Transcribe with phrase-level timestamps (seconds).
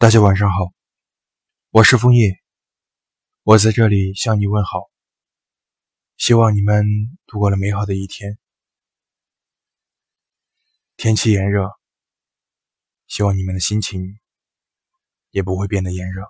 [0.00, 0.72] 大家晚上好，
[1.70, 2.38] 我是枫叶，
[3.42, 4.88] 我在这里向你问好。
[6.16, 6.84] 希望你们
[7.26, 8.38] 度过了美好的一天。
[10.96, 11.68] 天气炎热，
[13.08, 14.20] 希望你们的心情
[15.30, 16.22] 也不会变得炎热。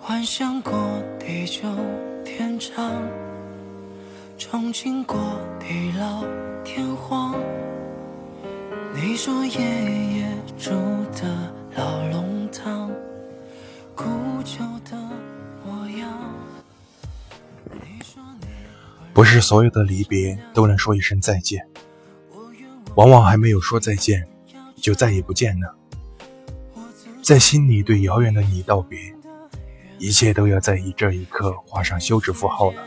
[0.00, 0.72] 幻想过
[1.18, 1.68] 地久
[2.24, 3.31] 天长。
[4.38, 5.18] 憧憬过
[5.60, 6.24] 地老
[6.64, 7.34] 天荒。
[8.94, 10.28] 你说爷爷
[10.58, 10.70] 住
[11.12, 12.90] 的老龙塘，
[13.94, 14.04] 古
[14.44, 14.96] 旧的
[15.64, 16.34] 模样。
[19.14, 21.66] 不是所有的离别都能说一声再见，
[22.94, 24.26] 往往还没有说再见，
[24.76, 25.74] 就再也不见了。
[27.22, 28.98] 在心里对遥远的你道别，
[29.98, 32.82] 一切都要在一这一刻画上休止符号了。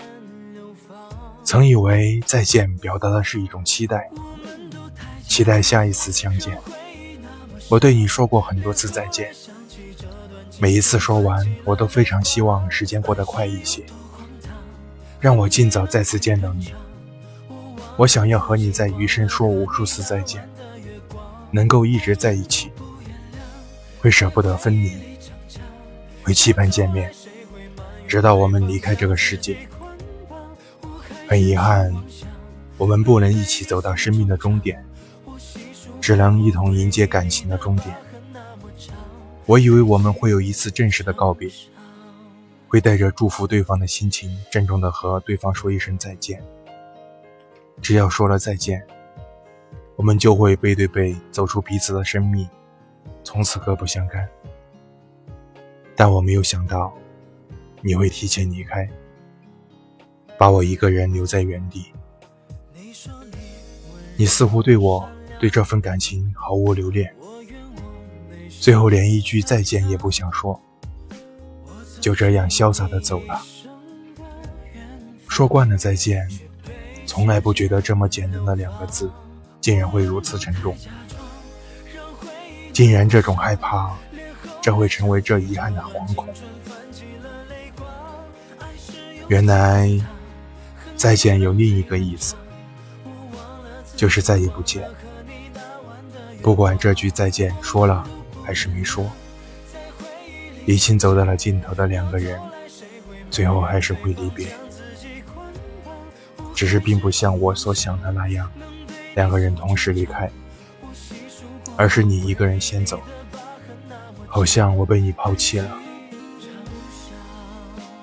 [1.45, 4.09] 曾以为再见表达的是一种期待，
[5.27, 6.57] 期待下一次相见。
[7.69, 9.31] 我对你说过很多次再见，
[10.59, 13.85] 每一次说完，我都非常希望时间过得快一些，
[15.19, 16.73] 让我尽早再次见到你。
[17.95, 20.49] 我想要和你在余生说无数次再见，
[21.51, 22.71] 能够一直在一起，
[23.99, 24.91] 会舍不得分离，
[26.23, 27.13] 会期盼见面，
[28.07, 29.55] 直到我们离开这个世界。
[31.27, 31.93] 很遗憾，
[32.77, 34.85] 我们不能一起走到生命的终点，
[35.99, 37.95] 只能一同迎接感情的终点。
[39.47, 41.49] 我以为我们会有一次正式的告别，
[42.67, 46.41] 会带着祝福对方的心情，郑重的和对方说一声再见。
[47.81, 48.85] 只要说了再见，
[49.95, 52.47] 我们就会背对背走出彼此的生命，
[53.23, 54.27] 从此各不相干。
[55.95, 56.93] 但我没有想到，
[57.81, 58.87] 你会提前离开。
[60.37, 61.85] 把我一个人留在原地，
[64.17, 65.07] 你似乎对我
[65.39, 67.13] 对这份感情毫无留恋，
[68.49, 70.59] 最后连一句再见也不想说，
[72.01, 73.41] 就这样潇洒的走了。
[75.29, 76.27] 说惯了再见，
[77.05, 79.09] 从来不觉得这么简单的两个字，
[79.61, 80.75] 竟然会如此沉重，
[82.73, 83.95] 竟然这种害怕，
[84.61, 86.27] 这会成为这遗憾的惶恐。
[89.29, 89.97] 原来。
[90.95, 92.35] 再见有另一个意思，
[93.95, 94.89] 就是再也不见。
[96.41, 98.07] 不管这句再见说了
[98.43, 99.09] 还是没说，
[100.65, 102.39] 已经走到了尽头的两个人，
[103.29, 104.47] 最后还是会离别。
[106.53, 108.49] 只是并不像我所想的那样，
[109.15, 110.31] 两个人同时离开，
[111.75, 113.01] 而是你一个人先走，
[114.25, 115.77] 好像我被你抛弃了，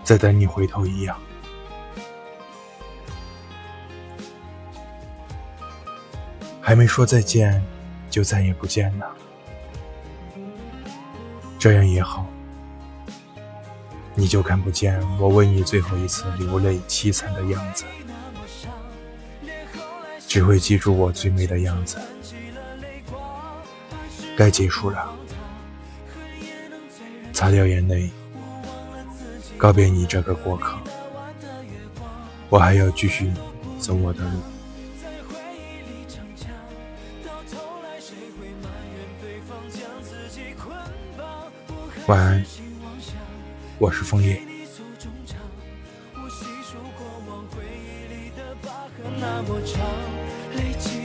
[0.04, 1.16] 在等你回头一样。
[6.64, 7.60] 还没说再见，
[8.08, 9.06] 就再也不见了。
[11.58, 12.24] 这样也好，
[14.14, 17.84] 你就看不见我为你最后一次流泪凄惨的样子，
[20.28, 21.98] 只会记住我最美的样子。
[24.36, 25.12] 该结束了，
[27.32, 28.08] 擦掉眼泪，
[29.58, 30.78] 告别你这个过客。
[32.48, 33.32] 我还要继续
[33.78, 34.51] 走我的路。
[42.06, 42.44] 晚安，
[43.78, 44.42] 我是枫叶。
[49.20, 49.80] 那么长，
[50.56, 51.01] 累积。